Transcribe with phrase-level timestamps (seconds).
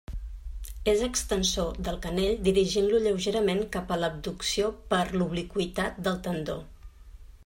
[0.93, 6.57] És extensor del canell dirigint-lo lleugerament cap a l'abducció per l'obliqüitat del tendó.